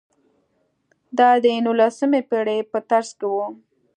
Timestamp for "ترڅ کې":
2.89-3.27